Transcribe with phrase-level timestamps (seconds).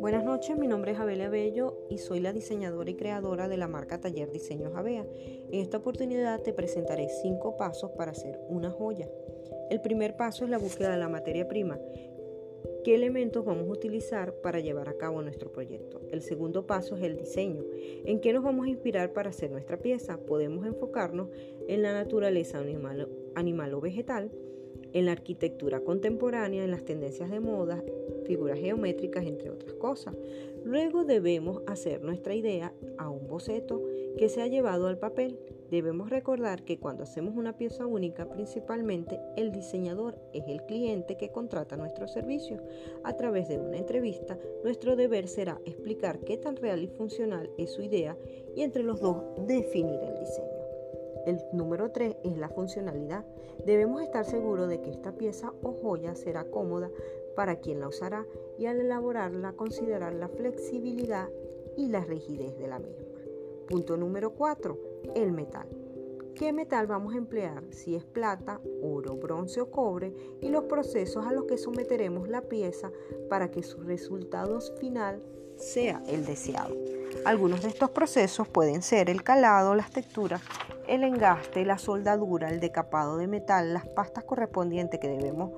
[0.00, 3.68] Buenas noches, mi nombre es Abelia Bello y soy la diseñadora y creadora de la
[3.68, 5.06] marca Taller Diseños Avea.
[5.50, 9.08] En esta oportunidad te presentaré cinco pasos para hacer una joya.
[9.70, 11.78] El primer paso es la búsqueda de la materia prima.
[12.84, 16.00] ¿Qué elementos vamos a utilizar para llevar a cabo nuestro proyecto?
[16.10, 17.64] El segundo paso es el diseño.
[18.04, 20.18] ¿En qué nos vamos a inspirar para hacer nuestra pieza?
[20.18, 21.28] Podemos enfocarnos
[21.68, 24.30] en la naturaleza animal, animal o vegetal,
[24.92, 27.82] en la arquitectura contemporánea, en las tendencias de moda,
[28.24, 30.14] figuras geométricas, entre otras cosas.
[30.64, 33.82] Luego debemos hacer nuestra idea a un boceto
[34.16, 35.38] que se ha llevado al papel.
[35.70, 41.30] Debemos recordar que cuando hacemos una pieza única, principalmente el diseñador es el cliente que
[41.30, 42.60] contrata nuestro servicio.
[43.04, 47.70] A través de una entrevista, nuestro deber será explicar qué tan real y funcional es
[47.70, 48.16] su idea
[48.56, 50.59] y entre los dos definir el diseño.
[51.26, 53.24] El número 3 es la funcionalidad.
[53.64, 56.90] Debemos estar seguros de que esta pieza o joya será cómoda
[57.36, 58.26] para quien la usará
[58.58, 61.28] y al elaborarla considerar la flexibilidad
[61.76, 63.06] y la rigidez de la misma.
[63.68, 64.78] Punto número 4.
[65.14, 65.79] El metal.
[66.40, 67.64] ¿Qué metal vamos a emplear?
[67.70, 72.40] Si es plata, oro, bronce o cobre y los procesos a los que someteremos la
[72.40, 72.90] pieza
[73.28, 75.22] para que su resultado final
[75.58, 76.74] sea el deseado.
[77.26, 80.40] Algunos de estos procesos pueden ser el calado, las texturas,
[80.88, 85.52] el engaste, la soldadura, el decapado de metal, las pastas correspondientes que debemos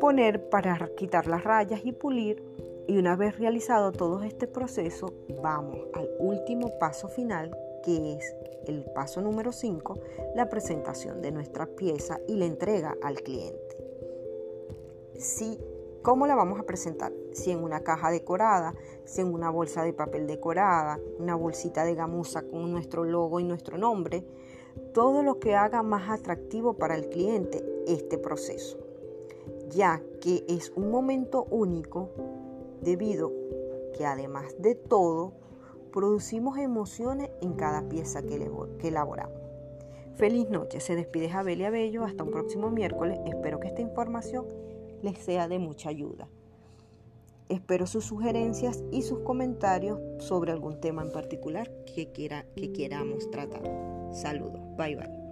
[0.00, 2.42] poner para quitar las rayas y pulir.
[2.88, 8.34] Y una vez realizado todo este proceso, vamos al último paso final, que es
[8.66, 9.98] el paso número 5,
[10.34, 13.76] la presentación de nuestra pieza y la entrega al cliente.
[15.16, 15.58] Si
[16.02, 17.12] ¿Cómo la vamos a presentar?
[17.32, 21.94] Si en una caja decorada, si en una bolsa de papel decorada, una bolsita de
[21.94, 24.24] gamuza con nuestro logo y nuestro nombre,
[24.94, 28.78] todo lo que haga más atractivo para el cliente este proceso,
[29.70, 32.10] ya que es un momento único
[32.80, 33.32] debido
[33.92, 35.32] que además de todo,
[35.98, 38.36] producimos emociones en cada pieza que,
[38.84, 39.40] elaboramos.
[40.14, 44.46] Feliz noche, se despide Jabelia Bello, hasta un próximo miércoles, espero que esta información
[45.02, 46.28] les sea de mucha ayuda.
[47.48, 53.28] Espero sus sugerencias y sus comentarios sobre algún tema en particular que, quiera, que queramos
[53.32, 53.64] tratar.
[54.12, 54.60] Saludos.
[54.76, 55.27] Bye bye.